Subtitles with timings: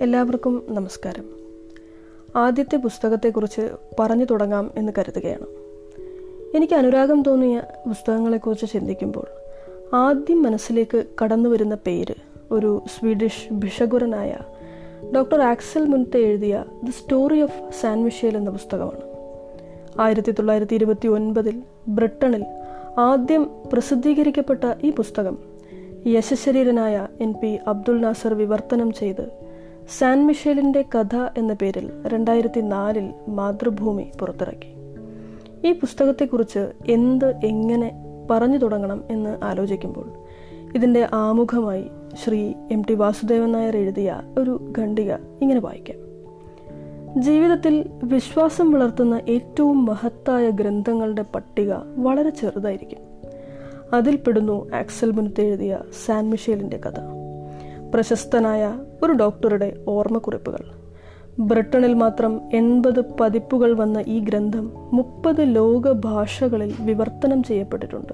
[0.00, 1.24] എല്ലാവർക്കും നമസ്കാരം.
[2.36, 3.68] ആദ്യത്തെ പുസ്തകത്തെക്കുറിച്ച്
[4.00, 5.46] പറഞ്ഞു തുടങ്ങാം എന്ന് കരുതുകയാണ്.
[6.56, 9.26] എനിക്ക് അനുരാഗം തോന്നിയ പുസ്തകങ്ങളെക്കുറിച്ച് ചിന്തിക്കുമ്പോൾ
[9.94, 12.14] ആദ്യം മനസ്സിലേക്ക് കടന്നു വരുന്ന പേര്
[12.50, 14.38] ഒരു സ്വീഡിഷ് ഭിഷകുരനായ
[15.14, 19.00] ഡോക്ടർ ആക്സൽ മുൻത്തെ എഴുതിയ the story of San Michele എന്ന പുസ്തകമാണ്.
[20.00, 22.44] ആയിരത്തി തൊള്ളായിരത്തി ഇരുപത്തി ഒൻപതിൽ ബ്രിട്ടണിൽ
[22.98, 25.38] ആദ്യം പ്രസിദ്ധീകരിക്കപ്പെട്ട ഈ പുസ്തകം
[26.06, 29.45] യശശരീരനായ എൻ പി അബ്ദുൽ നാസർ വിവർത്തനം ചെയ്ത്
[29.88, 34.74] സാൻ മിഷേലിന്റെ കഥ എന്ന പേരിൽ രണ്ടായിരത്തി നാലിൽ മാതൃഭൂമി പുറത്തിറക്കി.
[35.68, 37.94] ഈ പുസ്തകത്തെക്കുറിച്ച് എന്ത് എങ്ങനെ
[38.30, 40.12] പറഞ്ഞു തുടങ്ങണം എന്ന് ആലോചിക്കുമ്പോൾ
[40.74, 41.84] ഇതിന്റെ ആമുഖമായി
[42.24, 45.96] ശ്രീ എം ടി വാസുദേവൻ നായർ എഴുതിയ ഒരു ഖണ്ഡിക ഇങ്ങനെ വായിക്കാം.
[47.22, 52.98] ജീവിതത്തിൽ വിശ്വാസം വളർത്തുന്ന ഏറ്റവും മഹത്തായ ഗ്രന്ഥങ്ങളുടെ പട്ടിക വളരെ ചെറുതായിരിക്കും.
[53.92, 57.15] അതിൽപ്പെടുന്നു ആക്സൽ മുനത്ത് എഴുതിയ സാൻ മിഷേലിന്റെ കഥ.
[57.94, 60.58] പ്രശസ്തനായ ഒരു ഡോക്ടറുടെ ഓർമ്മക്കുറിപ്പുകൾ.
[61.38, 68.12] ബ്രിട്ടനിൽ മാത്രം എൺപത് പതിപ്പുകൾ വന്ന ഈ ഗ്രന്ഥം മുപ്പത് ലോക ഭാഷകളിൽ വിവർത്തനം ചെയ്യപ്പെട്ടിട്ടുണ്ട്.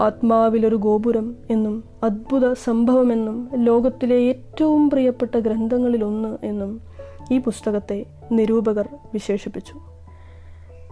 [0.00, 6.80] ആത്മാവിലൊരു ഗോപുരം എന്നും അത്ഭുത സംഭവമെന്നും ലോകത്തിലെ ഏറ്റവും പ്രിയപ്പെട്ട ഗ്രന്ഥങ്ങളിലൊന്ന് എന്നും
[7.32, 9.74] ഈ പുസ്തകത്തെ നിരൂപകർ വിശേഷിപ്പിച്ചു.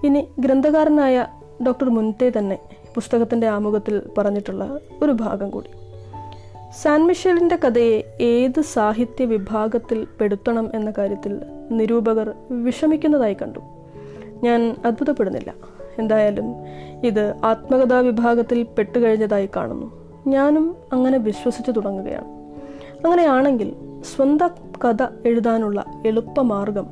[0.06, 1.26] ഇനി ഗ്രന്ഥകാരനായ
[1.66, 2.58] ഡോക്ടർ മുൻതെ തന്നെ
[2.94, 5.77] പുസ്തകത്തിന്റെ ആമുഖത്തിൽ പറഞ്ഞിട്ടുള്ള ഒരു ഭാഗം കൂടി.
[6.82, 11.40] സാൻ മിഷേലിന്റെ കഥയെ ഏത് സാഹിത്യ വിഭാഗത്തിൽ പെടുത്തണം എന്ന കാര്യത്തിൽ
[11.70, 13.58] നിരൂപകർ വിഷമിക്കുന്നതായി കണ്ടു.
[14.42, 15.54] ഞാൻ അത്ഭുതപ്പെടുന്നില്ല.
[15.98, 16.54] എന്തായാലും
[17.06, 20.14] ഇത് ആത്മകഥാ വിഭാഗത്തിൽ പെട്ടുകഴിഞ്ഞതായി കാണുന്നു.
[20.26, 22.28] ഞാനും അങ്ങനെ വിശ്വസിച്ചു തുടങ്ങുകയാണ്.
[23.04, 24.50] അങ്ങനെയാണെങ്കിൽ സ്വന്തം
[24.84, 26.86] കഥ എഴുതാനുള്ള എളുപ്പമാർഗം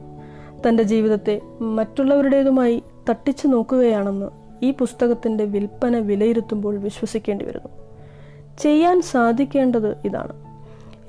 [0.68, 4.26] തന്റെ ജീവിതത്തെ മറ്റുള്ളവരുടേതുമായി തട്ടിച്ചു നോക്കുകയാണെന്ന്
[4.62, 7.85] ഈ പുസ്തകത്തിന്റെ വിൽപ്പന വിലയിരുത്തുമ്പോൾ വിശ്വസിക്കേണ്ടി വരുന്നു.
[8.58, 10.32] ചെയ്യാൻ സാധിക്കേണ്ടത് ഇതാണ്.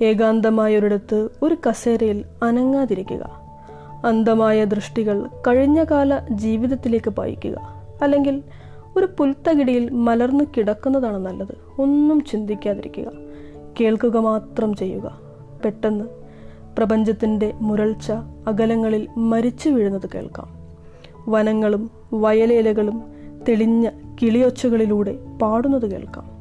[0.04, 3.42] ഏകാന്തമായൊരിടത്ത് ഒരു കസേരയിൽ അനങ്ങാതിരിക്കുക.
[4.06, 7.84] അന്ധമായ ദൃഷ്ടികൾ കഴിഞ്ഞകാല ജീവിതത്തിലേക്ക് പായിക്കുക.
[8.02, 8.44] അല്ലെങ്കിൽ
[8.98, 11.82] ഒരു പുൽത്തകിടിയിൽ മലർന്നു കിടക്കുന്നതാണ് നല്ലത്.
[11.82, 13.12] ഒന്നും ചിന്തിക്കാതിരിക്കുക.
[13.82, 15.20] കേൾക്കുക മാത്രം ചെയ്യുക.
[15.66, 16.06] പെട്ടെന്ന്
[16.78, 18.12] പ്രപഞ്ചത്തിന്റെ മുരൾച്ച
[18.48, 20.48] അകലങ്ങളിൽ മരിച്ചു വീഴുന്നത് കേൾക്കാം.
[21.28, 23.04] വനങ്ങളും വയലേലകളും
[23.48, 23.90] തെളിഞ്ഞ
[24.22, 26.37] കിളിയൊച്ചകളിലൂടെ പാടുന്നത് കേൾക്കാം.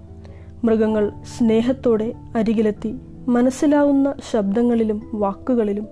[0.65, 2.95] മൃഗങ്ങൾ സ്നേഹത്തോടെ അരികിലെത്തി
[3.29, 5.89] മനസ്സിലാവുന്ന ശബ്ദങ്ങളിലും വാക്കുകളിലും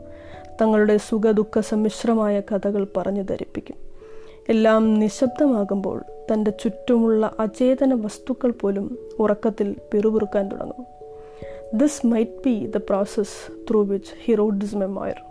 [0.61, 3.77] തങ്ങളുടെ സുഖദുഃഖ സമ്മിശ്രമായ കഥകൾ പറഞ്ഞു ധരിപ്പിക്കും.
[4.49, 6.03] എല്ലാം നിശബ്ദമാകുമ്പോൾ
[6.33, 10.87] തന്റെ ചുറ്റുമുള്ള അചേതന വസ്തുക്കൾ പോലും ഉറക്കത്തിൽ പിറുപിറുക്കാൻ തുടങ്ങും.
[11.75, 15.23] This might be the process through which he wrote memoir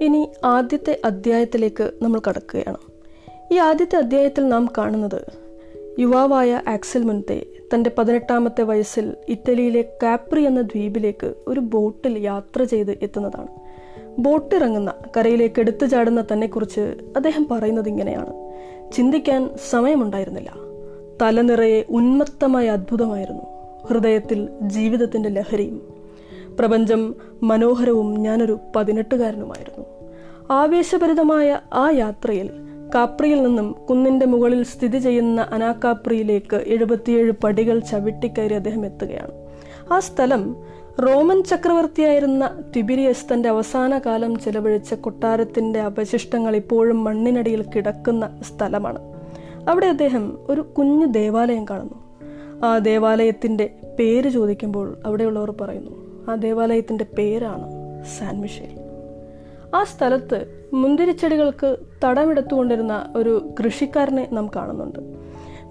[0.00, 2.89] ഇനി ആദ്യത്തെ അധ്യായത്തിലേക്ക് നമ്മൾ കടക്കുകയാണ്.
[3.52, 5.24] ഈ ആദ്യത്തെ അധ്യായത്തിൽ നാം കാണുന്നത്
[5.98, 13.48] യുവാവായ ആക്സൽ മുൻതെ തന്റെ പതിനെട്ടാമത്തെ വയസ്സിൽ ഇറ്റലിയിലെ കാപ്രി എന്ന ദ്വീപിലേക്ക് ഒരു ബോട്ടിൽ യാത്ര ചെയ്ത് എത്തുന്നതാണ്.
[14.18, 16.80] ബോട്ടിറങ്ങുന്ന കരയിലേക്ക് എടുത്തു ചാടുന്ന തന്നെക്കുറിച്ച്
[17.16, 18.52] അദ്ദേഹം പറയുന്നത് ഇങ്ങനെയാണ്.
[18.92, 20.52] ചിന്തിക്കാൻ സമയമുണ്ടായിരുന്നില്ല.
[21.22, 23.42] തലനിറയെ ഉന്മത്തമായ അത്ഭുതമായിരുന്നു.
[23.86, 25.94] ഹൃദയത്തിൽ ജീവിതത്തിന്റെ ലഹരിയും
[26.58, 29.84] പ്രപഞ്ചം മനോഹരവും ഞാനൊരു പതിനെട്ടുകാരനുമായിരുന്നു.
[30.50, 39.30] ആവേശഭരിതമായ ആ യാത്രയിൽ കാപ്രിയിൽ നിന്നും കുന്നിന്റെ മുകളിൽ സ്ഥിതി ചെയ്യുന്ന അനാകാപ്രിയിലേക്ക് എഴുപത്തിയേഴ് പടികൾ ചവിട്ടിക്കയറി അദ്ദേഹം എത്തുകയാണ്.
[39.92, 40.56] ആ സ്ഥലം
[41.00, 49.12] റോമൻ ചക്രവർത്തിയായിരുന്ന ടിബിരിയസ് തന്റെ അവസാന കാലം ചെലവഴിച്ച കൊട്ടാരത്തിന്റെ അവശിഷ്ടങ്ങൾ ഇപ്പോഴും മണ്ണിനടിയിൽ കിടക്കുന്ന സ്ഥലമാണ്.
[49.68, 52.26] അവിടെ അദ്ദേഹം ഒരു കുഞ്ഞു ദേവാലയം കാണുന്നു.
[52.64, 57.70] ആ ദേവാലയത്തിന്റെ പേര് ചോദിക്കുമ്പോൾ അവിടെയുള്ളവർ പറയുന്നു ആ ദേവാലയത്തിന്റെ പേരാണ്
[58.18, 58.80] സാൻ മിഷേൽ.
[59.74, 64.98] ആ സ്ഥലത്ത് മുന്തിരിച്ചെടികൾക്ക് തടമെടുത്തുകൊണ്ടിരുന്ന ഒരു കൃഷിക്കാരനെ നാം കാണുന്നുണ്ട്.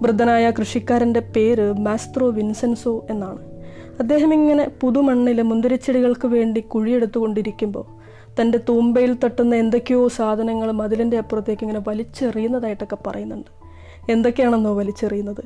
[0.02, 3.38] വൃദ്ധനായ കൃഷിക്കാരന്റെ പേര് മാസ്ത്രോ വിൻസെൻസോ എന്നാണ്.
[4.00, 8.00] അദ്ദേഹം ഇങ്ങനെ പുതുമണ്ണിൽ മുന്തിരിച്ചെടികൾക്ക് വേണ്ടി കുഴിയെടുത്തുകൊണ്ടിരിക്കുമ്പോൾ
[8.40, 13.50] തന്റെ തൂമ്പയിൽ തട്ടുന്ന എന്തൊക്കെയോ സാധനങ്ങൾ മതിലിന്റെ അപ്പുറത്തേക്ക് ഇങ്ങനെ വലിച്ചെറിയുന്നതായിട്ടൊക്കെ പറയുന്നുണ്ട്.
[14.12, 15.44] എന്തൊക്കെയാണെന്നോ വലിച്ചെറിയുന്നത്?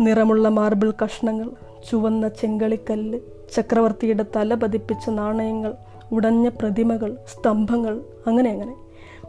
[0.00, 1.50] നിറമുള്ള മാർബിൾ കഷ്ണങ്ങൾ
[1.90, 3.18] ചുവന്ന ചെങ്കളിക്കല്ല്
[3.56, 5.74] ചക്രവർത്തിയുടെ തല പതിപ്പിച്ച നാണയങ്ങൾ
[6.12, 8.74] ഉടഞ്ഞ പ്രതിമകൾ സ്തംഭങ്ങൾ അങ്ങനെ അങ്ങനെ.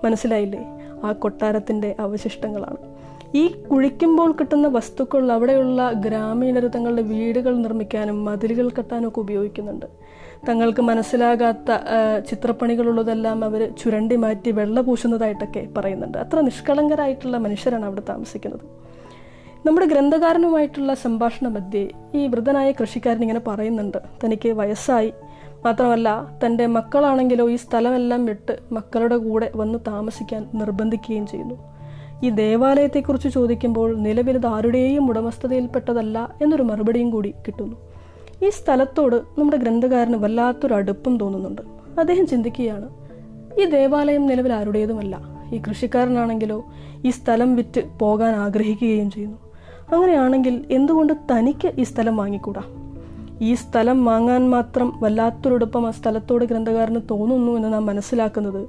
[0.06, 0.66] മനസ്സിലായില്ലേ?
[1.04, 2.78] ആ കൊട്ടാരത്തിന്റെ അവശിഷ്ടങ്ങളാണ്.
[3.36, 9.86] ഈ കുഴിക്കുമ്പോൾ കിട്ടുന്ന വസ്തുക്കൾ അവിടെയുള്ള ഗ്രാമീണർ തങ്ങളുടെ വീടുകൾ നിർമ്മിക്കാനും മതിലുകൾ കെട്ടാനും ഒക്കെ ഉപയോഗിക്കുന്നുണ്ട്.
[10.50, 11.72] തങ്ങൾക്ക് മനസ്സിലാകാത്ത
[12.30, 16.18] ചിത്രപ്പണികളുള്ളതെല്ലാം അവർ ചുരണ്ടി മാറ്റി വെള്ള പൂശുന്നതായിട്ടൊക്കെ പറയുന്നുണ്ട്.
[16.18, 18.62] അത്ര നിഷ്കളങ്കരായിട്ടുള്ള മനുഷ്യരാണ് അവിടെ താമസിക്കുന്നത്.
[19.68, 23.98] നമ്മുടെ ഗ്രന്ഥകാരനുമായിട്ടുള്ള സംഭാഷണ മധ്യേ ഈ വൃദ്ധനായ കൃഷിക്കാരൻ ഇങ്ങനെ പറയുന്നുണ്ട്.
[24.26, 25.14] തനിക്ക് വയസ്സായി.
[25.66, 31.56] മാത്രമല്ല തന്റെ മക്കളാണെങ്കിലോ ഈ സ്ഥലമെല്ലാം വിട്ട് മക്കളുടെ കൂടെ വന്ന് താമസിക്കാൻ നിർബന്ധിക്കുകയും ചെയ്യുന്നു.
[32.24, 37.76] ഈ ദേവാലയത്തെക്കുറിച്ച് ചോദിക്കുമ്പോൾ നിലവിൽ ഇത് ആരുടെയും ഉടമസ്ഥതയിൽപ്പെട്ടതല്ല എന്നൊരു മറുപടിയും കൂടി കിട്ടുന്നു.
[38.46, 41.62] ഈ സ്ഥലത്തോട് നമ്മുടെ ഗ്രന്ഥകാരന് വല്ലാത്തൊരു അടുപ്പം തോന്നുന്നുണ്ട്.
[42.00, 42.90] അദ്ദേഹം ചിന്തിക്കുകയാണ്
[43.62, 45.20] ഈ ദേവാലയം നിലവിൽ ആരുടേതുമല്ല.
[45.54, 46.66] ഈ കൃഷിക്കാരനാണെങ്കിലോ
[47.06, 49.38] ഈ സ്ഥലം വിറ്റ് പോകാൻ ആഗ്രഹിക്കുകയും ചെയ്യുന്നു.
[49.94, 52.62] അങ്ങനെയാണെങ്കിൽ എന്തുകൊണ്ട് തനിക്ക് ഈ സ്ഥലം വാങ്ങിക്കൂടാ?
[53.42, 58.68] ഈ സ്ഥലം വാങ്ങാൻ മാത്രം വല്ലാത്തൊരടുപ്പം ആ സ്ഥലത്തോട് ഗ്രന്ഥകാരന് തോന്നുന്നു എന്ന് നാം മനസ്സിലാക്കുന്നത്.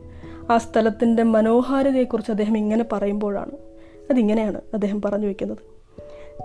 [0.50, 3.52] ആ സ്ഥലത്തിന്റെ മനോഹാരിതയെക്കുറിച്ച് അദ്ദേഹം ഇങ്ങനെ പറയുമ്പോഴാണ്.
[4.10, 5.58] അതിങ്ങനെയാണ് അദ്ദേഹം പറഞ്ഞു വെക്കുന്നത്.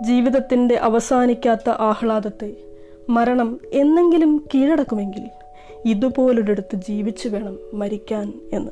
[0.04, 2.56] ജീവിതത്തിന്റെ അവസാനിക്കാത്ത ആഹ്ലാദത്തെ
[3.10, 5.30] മരണം എന്നെങ്കിലും കീഴടക്കുമെങ്കിൽ
[5.86, 8.72] ഇതുപോലൊരിടത്ത് ജീവിച്ചു വേണം മരിക്കാൻ എന്ന്.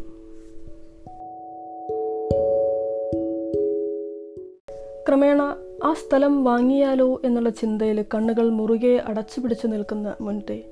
[5.07, 5.55] ക്രമേണ
[5.85, 10.63] ആ സ്ഥലം വാങ്ങിയാലോ എന്നുള്ള ചിന്തയിൽ കണ്ണുകൾ മുറുകെ അടച്ചു പിടിച്ചു നിൽക്കുന്ന മുൻതേ.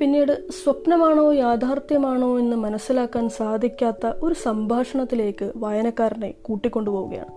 [0.00, 7.28] പിന്നീട് സ്വപ്നമാണോ യാഥാർത്ഥ്യമാണോ എന്ന് മനസ്സിലാക്കാൻ സാധിക്കാത്ത ഒരു സംഭാഷണത്തിലേക്ക് വായനക്കാരനെ കൂട്ടിക്കൊണ്ടുപോവുകയാണ്.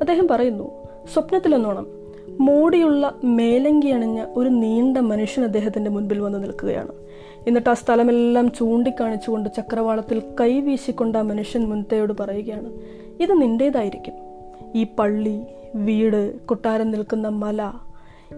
[0.00, 1.86] അദ്ദേഹം പറയുന്നു സ്വപ്നത്തിലെന്നോണം.
[2.40, 6.92] മോടിയുള്ള മേലങ്കി അണിഞ്ഞ ഒരു നീണ്ട മനുഷ്യൻ അദ്ദേഹത്തിന്റെ മുൻപിൽ വന്ന് നിൽക്കുകയാണ്.
[7.46, 12.72] എന്നിട്ട് ആ സ്ഥലമെല്ലാം ചൂണ്ടിക്കാണിച്ചുകൊണ്ട് ചക്രവാളത്തിൽ കൈവീശിക്കൊണ്ട് ആ മനുഷ്യൻ മുൻതയോട് പറയുകയാണ്
[13.20, 14.14] ഇത് നിന്റേതായിരിക്കും
[14.74, 15.42] ഈ പള്ളി
[15.74, 17.72] വീട് കൊട്ടാരം നിൽക്കുന്ന മല.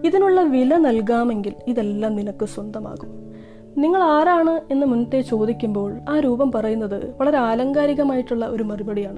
[0.03, 3.35] ഇതിനുള്ള വില നൽകാമെങ്കിൽ ഇതെല്ലാം നിനക്ക് സ്വന്തമാകും.
[3.77, 9.17] നിങ്ങൾ ആരാണ് എന്ന് മുൻപേ ചോദിക്കുമ്പോൾ ആ രൂപം പറയുന്നത് വളരെ ആലങ്കാരികമായിട്ടുള്ള ഒരു മറുപടിയാണ്.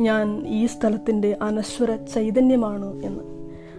[0.00, 3.24] ഞാൻ ഈ സ്ഥലത്തിന്റെ അനശ്വര ചൈതന്യമാണ് എന്ന്.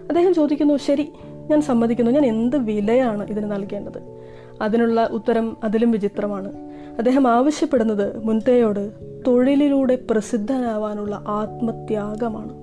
[0.08, 1.12] അദ്ദേഹം ചോദിക്കുന്നു ശരി
[1.50, 2.10] ഞാൻ സമ്മതിക്കുന്നു.
[2.10, 4.22] ഞാൻ എന്ത് വിലയാണ് ഇതിന് നൽകേണ്ടത്?
[4.62, 6.52] അതിനുള്ള ഉത്തരം അതിലും വിചിത്രമാണ്.
[6.98, 8.92] അദ്ദേഹം ആവശ്യപ്പെടുന്നത് മുൻതയോട്
[9.26, 12.61] തൊഴിലിലൂടെ പ്രസിദ്ധനാവാനുള്ള ആത്മത്യാഗമാണ്.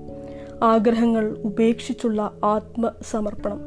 [0.62, 3.60] ആഗ്രഹങ്ങൾ ഉപേക്ഷിച്ചുള്ള ആത്മസമർപ്പണം.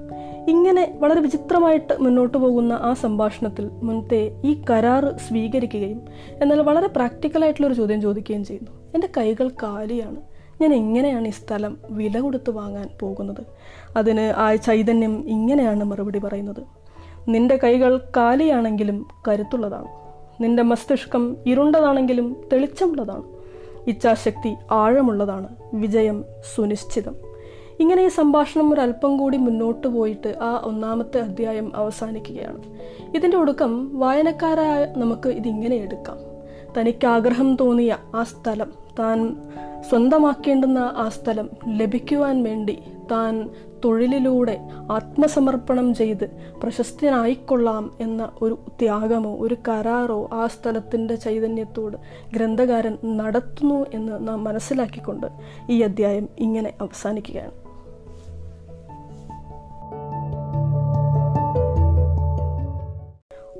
[0.49, 6.01] ഇങ്ങനെ വളരെ വിചിത്രമായിട്ട് മുന്നോട്ട് പോകുന്ന ആ സംഭാഷണത്തിൽ മുൻപേ ഈ കരാറ് സ്വീകരിക്കുകയും
[6.41, 8.71] എന്നാൽ വളരെ പ്രാക്ടിക്കലായിട്ടുള്ള ഒരു ചോദ്യം ചോദിക്കുകയും ചെയ്യുന്നു.
[8.93, 10.15] എന്റെ കൈകൾ കാലിയാണ്.
[10.61, 13.45] ഞാൻ എങ്ങനെയാണ് ഈ സ്ഥലം വില കൊടുത്ത് വാങ്ങാൻ പോകുന്നത്?
[13.97, 16.63] അതിന് ആ ചൈതന്യം ഇങ്ങനെയാണ് മറുപടി പറയുന്നത്.
[17.27, 19.87] നിന്റെ കൈകൾ കാലിയാണെങ്കിലും കരുത്തുള്ളതാണ്.
[20.43, 23.23] നിന്റെ മസ്തിഷ്കം ഇരുണ്ടതാണെങ്കിലും തെളിച്ചമുള്ളതാണ്.
[23.87, 25.47] ഇച്ഛാശക്തി ആഴമുള്ളതാണ്.
[25.73, 26.25] വിജയം
[26.55, 27.15] സുനിശ്ചിതം.
[27.79, 32.63] ഇങ്ങനെ ഈ സംഭാഷണം ഒരല്പം കൂടി മുന്നോട്ട് പോയിട്ട് ആ ഒന്നാമത്തെ അധ്യായം അവസാനിക്കുകയാണ്.
[33.15, 36.17] ഇതിന്റെ ഒടുക്കം വായനക്കാരായ നമുക്ക് ഇതിങ്ങനെ എടുക്കാം.
[36.79, 39.37] തനിക്ക് ആഗ്രഹം തോന്നിയ ആ സ്ഥലം താൻ
[39.89, 42.79] സ്വന്തമാക്കേണ്ടുന്ന ആ സ്ഥലം ലഭിക്കുവാൻ വേണ്ടി
[43.11, 43.49] താൻ
[43.83, 44.59] തൊഴിലിലൂടെ
[44.91, 46.29] ആത്മസമർപ്പണം ചെയ്ത്
[46.63, 51.97] പ്രശസ്തനായിക്കൊള്ളാം എന്ന ഒരു ത്യാഗമോ ഒരു കരാറോ ആ സ്ഥലത്തിന്റെ ചൈതന്യത്തോട്
[52.33, 55.27] ഗ്രന്ഥകാരൻ നടത്തുന്നു എന്ന് നാം മനസ്സിലാക്കിക്കൊണ്ട്
[55.69, 57.63] ഈ അധ്യായം ഇങ്ങനെ അവസാനിക്കുകയാണ്.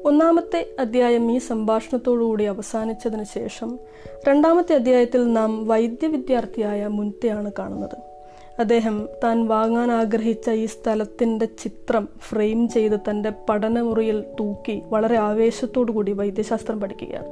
[0.08, 3.80] ഒന്നാമത്തെ അധ്യായം ഈ സംഭാഷണത്തോടുകൂടി അവസാനിച്ചതിന് ശേഷം
[4.28, 8.13] രണ്ടാമത്തെ അധ്യായത്തിൽ നാം വൈദ്യ വിദ്യാർത്ഥിയായ മുൻത്തെയാണ് കാണുന്നത്.
[8.60, 16.12] അദ്ദേഹം താൻ വാങ്ങാൻ ആഗ്രഹിച്ച ഈ സ്ഥലത്തിന്റെ ചിത്രം ഫ്രെയിം ചെയ്ത് തന്റെ പഠനമുറിയിൽ തൂക്കി വളരെ ആവേശത്തോടു കൂടി
[16.12, 17.26] വൈദ്യശാസ്ത്രം പഠിക്കുകയാണ്.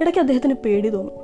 [0.00, 1.14] ഇടയ്ക്ക് അദ്ദേഹത്തിന് പേടി തോന്നും.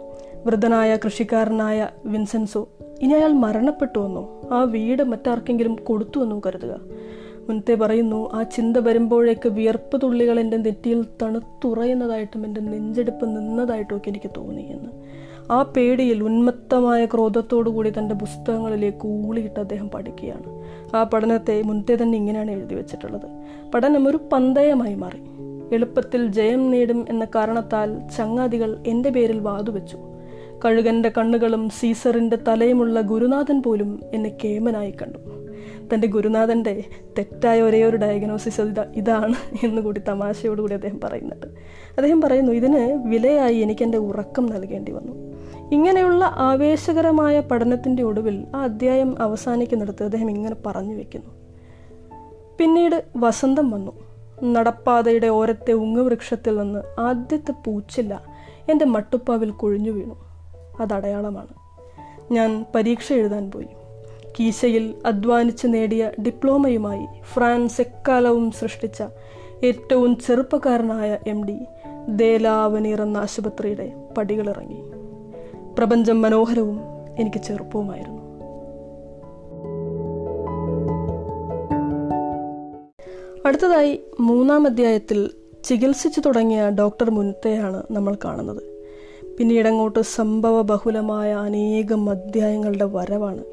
[0.47, 2.69] വൃദ്ധനായ കൃഷിക്കാരനായ വിൻസെൻസോ
[3.00, 6.81] ഇനി അയാൾ മരണപ്പെട്ടു വന്നോ ആ വീട് മറ്റാർക്കെങ്കിലും കൊടുത്തു എന്നോ കരുതുക.
[7.49, 14.31] മുൻത്തെ പറയുന്നു ആ ചിന്ത വരുമ്പോഴേക്ക് വിയർപ്പ് തുള്ളികൾ എന്റെ നെറ്റിയിൽ തണുത്തുറയുന്നതായിട്ടും എന്റെ നെഞ്ചെടുപ്പ് നിന്നതായിട്ടും ഒക്കെ എനിക്ക്
[14.37, 15.07] തോന്നി എന്ന്.
[15.50, 20.62] ആ പേടിയിൽ ഉന്മത്തമായ ക്രോധത്തോടു കൂടി തന്റെ പുസ്തകങ്ങളിലേക്ക് ഊളിയിട്ട് അദ്ദേഹം പഠിക്കുകയാണ്.
[20.97, 23.28] ആ പഠനത്തെ മുൻപേ തന്നെ ഇങ്ങനെയാണ് എഴുതി വെച്ചിട്ടുള്ളത്.
[23.75, 25.19] പഠനം ഒരു പന്തയമായി മാറി.
[25.75, 29.99] എളുപ്പത്തിൽ ജയം നേടും എന്ന കാരണത്താൽ ചങ്ങാതികൾ എന്റെ പേരിൽ വാതുവെച്ചു
[30.64, 35.19] കഴുകന്റെ കണ്ണുകളും സീസറിന്റെ തലയുമുള്ള ഗുരുനാഥൻ പോലും എന്നെ കേമനായി കണ്ടു.
[35.95, 36.85] തന്റെ ഗുരുനാഥന്റെ
[37.19, 41.47] തെറ്റായ ഒരേ ഒരു ഡയഗ്നോസിസ് ഇതാ ഇതാണ് എന്ന് കൂടി തമാശയോടുകൂടി അദ്ദേഹം പറയുന്നുണ്ട്.
[41.90, 45.38] അദ്ദേഹം പറയുന്നു ഇതിന് വിലയായി എനിക്ക് എന്റെ ഉറക്കം നൽകേണ്ടി വന്നു.
[45.72, 51.30] ഇങ്ങനെയുള്ള ആവേശകരമായ പഠനത്തിന്റെ ഒടുവിൽ ആ അധ്യായം അവസാനിക്കുന്നിടത്ത് അദ്ദേഹം ഇങ്ങനെ പറഞ്ഞു വെക്കുന്നു.
[52.58, 53.92] പിന്നീട് വസന്തം വന്നു.
[54.44, 58.22] നടപ്പാതയുടെ ഓരത്തെ ഉങ്ങുവൃക്ഷത്തിൽ നിന്ന് ആദ്യത്തെ പൂച്ചില്ല
[58.70, 60.16] എന്റെ മട്ടുപ്പാവിൽ കൊഴിഞ്ഞു വീണു.
[60.80, 61.48] അതടയാളമാണ്
[62.32, 63.66] ഞാൻ പരീക്ഷ എഴുതാൻ പോയി.
[64.40, 69.02] കീശയിൽ അധ്വാനിച്ച് നേടിയ ഡിപ്ലോമയുമായി ഫ്രാൻസ് എക്കാലവും സൃഷ്ടിച്ച
[69.64, 71.58] ഏറ്റവും ചെറുപ്പക്കാരനായ എം ഡി
[72.08, 74.98] ദേലാവനീർ എന്ന ആശുപത്രിയുടെ പടികളിറങ്ങി.
[75.78, 76.80] പ്രപഞ്ചം മനോഹരവും
[77.18, 78.23] എനിക്ക് ചെറുപ്പവുമായിരുന്നു.
[83.47, 85.30] അടുത്തതായി മൂന്നാം അധ്യായത്തിൽ
[85.64, 88.62] ചികിത്സിച്ചു തുടങ്ങിയ ഡോക്ടർ മുനത്തെയാണ് നമ്മൾ കാണുന്നത്.
[89.38, 93.44] പിന്നീടങ്ങോട്ട് സംഭവ ബഹുലമായ അനേകം അധ്യായങ്ങളുടെ വരവാണ്.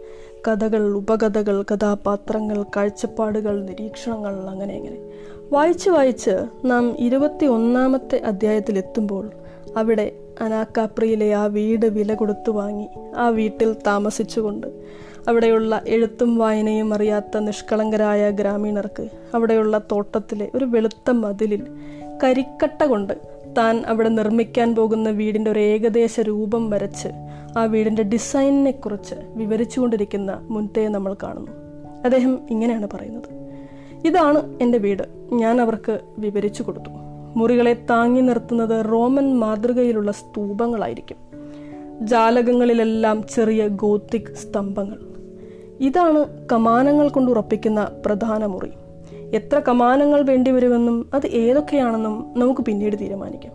[0.47, 5.09] കഥകൾ ഉപകഥകൾ കഥാപാത്രങ്ങൾ കാഴ്ചപ്പാടുകൾ നിരീക്ഷണങ്ങൾ അങ്ങനെ അങ്ങനെ
[5.51, 9.31] വായിച്ച് വായിച്ച് നാം ഇരുപത്തി ഒന്നാമത്തെ അധ്യായത്തിലെത്തുമ്പോൾ
[9.77, 12.87] അവിടെ അനാക്കാപ്രിയിലെ ആ വീട് വില കൊടുത്തു വാങ്ങി.
[13.17, 14.67] ആ വീട്ടിൽ താമസിച്ചുകൊണ്ട്.
[15.27, 21.67] അവിടെയുള്ള എഴുത്തും വായനയും അറിയാത്ത നിഷ്കളങ്കരായ ഗ്രാമീണർക്ക് അവിടെയുള്ള തോട്ടത്തിലെ ഒരു വെളുത്ത മതിലിൽ
[22.23, 23.13] കരിക്കട്ട കൊണ്ട്
[23.57, 27.07] താൻ അവിടെ നിർമ്മിക്കാൻ പോകുന്ന വീടിന്റെ ഒരു ഏകദേശ രൂപം വരച്ച്
[27.57, 31.51] ആ വീടിന്റെ ഡിസൈനിനെ കുറിച്ച് വിവരിച്ചുകൊണ്ടിരിക്കുന്ന മുൻതയെ നമ്മൾ കാണുന്നു.
[32.03, 33.45] അദ്ദേഹം ഇങ്ങനെയാണ് പറയുന്നത്.
[34.07, 35.03] ഇതാണ് എന്റെ വീട്.
[35.33, 37.04] ഞാൻ അവർക്ക് വിവരിച്ചു കൊടുത്തു.
[37.35, 41.17] മുറികളെ താങ്ങി നിർത്തുന്നത് റോമൻ മാതൃകയിലുള്ള സ്തൂപങ്ങളായിരിക്കും.
[42.07, 44.97] ജാലകങ്ങളിലെല്ലാം ചെറിയ ഗോത്തിക് സ്തംഭങ്ങൾ.
[45.79, 48.71] ഇതാണ് കമാനങ്ങൾ കൊണ്ട് ഉറപ്പിക്കുന്ന പ്രധാന മുറി.
[49.11, 53.53] എത്ര കമാനങ്ങൾ വേണ്ടിവരുമെന്നും അത് ഏതൊക്കെയാണെന്നും നമുക്ക് പിന്നീട് തീരുമാനിക്കാം.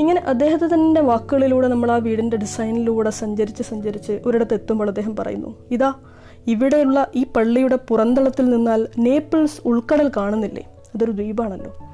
[0.00, 5.94] ഇങ്ങനെ അദ്ദേഹത്തിന്റെ വാക്കുകളിലൂടെ നമ്മൾ ആ വീടിന്റെ ഡിസൈനിലൂടെ സഞ്ചരിച്ച് സഞ്ചരിച്ച് ഒരിടത്ത് എത്തുമ്പോൾ അദ്ദേഹം പറയുന്നു ഇതാ
[6.46, 10.68] ഇവിടെയുള്ള ഈ പള്ളിയുടെ പുറന്തളത്തിൽ നിന്നാൽ നേപ്പിൾസ് ഉൾക്കടൽ കാണുന്നില്ലേ?
[10.94, 11.87] അതൊരു ദ്വീപാണല്ലോ.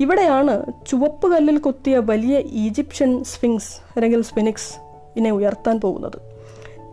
[0.00, 4.74] ഇവിടെയാണ് ചുവപ്പ് കല്ലിൽ കൊത്തിയ വലിയ ഈജിപ്ഷ്യൻ സ്ഫിങ്സ് അല്ലെങ്കിൽ സ്പിനിക്സ്
[5.16, 6.18] ഇനെ ഉയർത്താൻ പോകുന്നത്.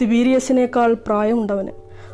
[0.02, 1.68] തിബീരിയസിനേക്കാൾ പ്രായമുണ്ടവന്.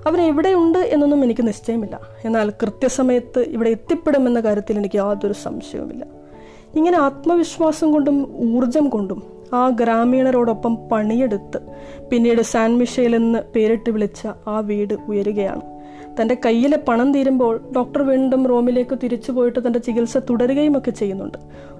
[0.08, 2.00] അവൻ എവിടെയുണ്ട് എന്നൊന്നും എനിക്ക് നിശ്ചയമില്ല.
[2.26, 6.06] എന്നാൽ കൃത്യസമയത്ത് ഇവിടെ എത്തിപ്പെടുമെന്ന കാര്യത്തിൽ എനിക്ക് യാതൊരു സംശയവുമില്ല.
[6.76, 11.60] ഇങ്ങനെ ആത്മവിശ്വാസം കൊണ്ടും ഊർജം കൊണ്ടും ആ ഗ്രാമീണരോടൊപ്പം പണിയെടുത്ത്
[12.12, 15.79] പിന്നീട് സാൻ മിഷേൽ പേരിട്ട് വിളിച്ച ആ വീട് ഉയരുകയാണ്.
[16.22, 21.38] തന്റെ കയ്യിലെ പണം തീരുമ്പോൾ ഡോക്ടർ വീണ്ടും റോമിലേക്ക് തിരിച്ചു പോയിട്ട് തന്റെ ചികിത്സ തുടരുകയും ഒക്കെ ചെയ്യുന്നുണ്ട്.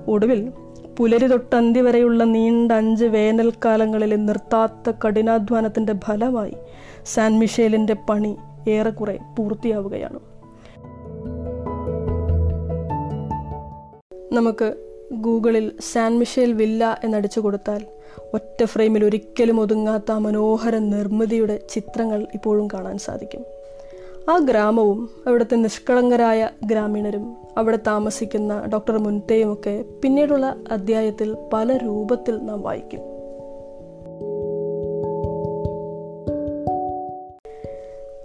[0.08, 0.52] ഒടുവിൽ
[0.98, 6.56] പുലരി തൊട്ട് അന്തി വരെയുള്ള നീണ്ട അഞ്ച് വേനൽക്കാലങ്ങളിലെ നിർത്താത്ത കഠിനാധ്വാനത്തിന്റെ ഫലമായി
[7.06, 8.38] സാൻ മിഷേലിന്റെ പണി
[8.70, 10.20] ഏറെക്കുറെ പൂർത്തിയാവുകയാണ്.
[14.34, 14.74] നമുക്ക്
[15.14, 17.86] ഗൂഗിളിൽ സാൻ മിഷേൽ വില്ല എന്നടിച്ചു കൊടുത്താൽ
[18.34, 23.59] ഒറ്റ ഫ്രെയിമിൽ ഒരിക്കലും ഒതുങ്ങാത്ത മനോഹര നിർമ്മിതിയുടെ ചിത്രങ്ങൾ ഇപ്പോഴും കാണാൻ സാധിക്കും.
[24.30, 32.62] ആ ഗ്രാമവും അവിടുത്തെ നിഷ്കളങ്കരായ ഗ്രാമീണരും അവിടെ താമസിക്കുന്ന ഡോക്ടർ മുൻതയും ഒക്കെ പിന്നീടുള്ള അധ്യായത്തിൽ പല രൂപത്തിൽ നാം
[32.62, 33.00] വായിക്കും.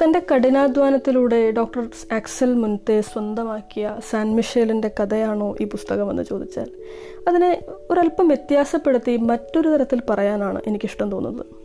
[0.02, 6.70] തന്റെ കഠിനാധ്വാനത്തിലൂടെ ഡോക്ടർ ആക്സൽ മുൻതെ സ്വന്തമാക്കിയ സാൻ മിഷേലിന്റെ കഥയാണോ ഈ പുസ്തകമെന്ന് ചോദിച്ചാൽ
[7.28, 11.63] അതിനെ ഒരല്പം വ്യത്യാസപ്പെടുത്തി മറ്റൊരു തരത്തിൽ പറയാനാണ് എനിക്കിഷ്ടം തോന്നുന്നത്.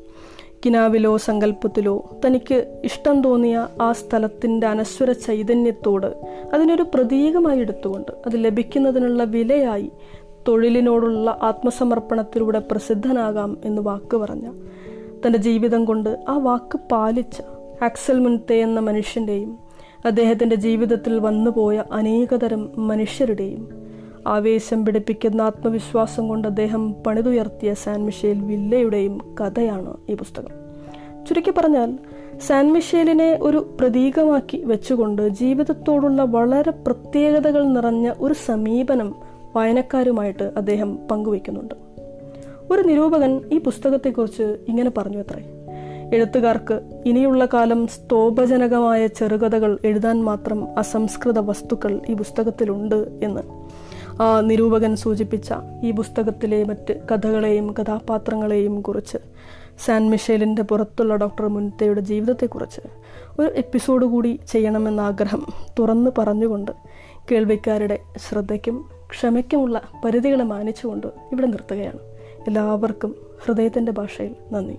[0.64, 1.94] കിനാവിലോ സങ്കല്പത്തിലോ
[2.26, 6.10] തനിക്ക് ഇഷ്ടം തോന്നിയ ആ സ്ഥലത്തിന്റെ അനശ്വര ചൈതന്യത്തോട്
[6.54, 9.92] അതിനൊരു പ്രതീകമായി എടുത്തുകൊണ്ട് അത് ലഭിക്കുന്നതിനുള്ള വിലയായി
[10.48, 14.46] തൊഴിലിനോടുള്ള ആത്മസമർപ്പണത്തിലൂടെ പ്രസിദ്ധനാകാം എന്ന് വാക്ക് പറഞ്ഞ.
[15.26, 17.38] തന്റെ ജീവിതം കൊണ്ട് ആ വാക്ക് പാലിച്ച
[17.84, 19.52] ആക്സൽ മുൻത്തെ എന്ന മനുഷ്യന്റെയും
[20.06, 23.64] അദ്ദേഹത്തിന്റെ ജീവിതത്തിൽ വന്നുപോയ അനേകതരം മനുഷ്യരുടെയും
[24.30, 30.70] ആവേശം പിടിപ്പിക്കുന്ന ആത്മവിശ്വാസം കൊണ്ട് അദ്ദേഹം പണിതുയർത്തിയ സാൻ മിഷേൽ വില്ലയുടെയും കഥയാണ് ഈ പുസ്തകം.
[31.26, 31.98] ചുരുക്കി പറഞ്ഞാൽ
[32.48, 39.16] സാൻ മിഷേലിനെ ഒരു പ്രതീകമാക്കി വെച്ചുകൊണ്ട് ജീവിതത്തോടുള്ള വളരെ പ്രത്യേകതകൾ നിറഞ്ഞ ഒരു സമീപനം
[39.56, 41.76] വായനക്കാരുമായിട്ട് അദ്ദേഹം പങ്കുവയ്ക്കുന്നുണ്ട്.
[42.72, 45.46] ഒരു നിരൂപകൻ ഈ പുസ്തകത്തെക്കുറിച്ച് ഇങ്ങനെ പറഞ്ഞു അത്രേ.
[46.14, 53.59] എഴുത്തുകാർക്ക് ഇനിയുള്ള കാലം സ്തോഭജനകമായ ചെറുകഥകൾ എഴുതാൻ മാത്രം അസംസ്കൃത വസ്തുക്കൾ ഈ പുസ്തകത്തിലുണ്ട് എന്ന്.
[54.42, 59.18] നിരൂപകൻ സൂചിപ്പിച്ച ഈ പുസ്തകത്തിലെ മറ്റ് കഥകളെയും കഥാപാത്രങ്ങളെയും കുറിച്ച്
[59.86, 62.82] സാൻ മിഷേലിന്റെ പുറത്തുള്ള ഡോക്ടർ മുൻതയുടെ ജീവിതത്തെക്കുറിച്ച്
[63.42, 65.46] ഒരു എപ്പിസോഡ് കൂടി ചെയ്യണമെന്ന ആഗ്രഹം
[65.80, 66.72] തുറന്നു പറഞ്ഞുകൊണ്ട്
[67.32, 72.00] കേൾവിക്കാരുടെ ശ്രദ്ധയ്ക്കും ക്ഷമയ്ക്കുമുള്ള പരിധികളെ മാനിച്ചുകൊണ്ട് ഇവിടെ നിർത്തുകയാണ്.
[72.48, 74.78] എല്ലാവർക്കും ഹൃദയത്തിന്റെ ഭാഷയിൽ നന്ദി.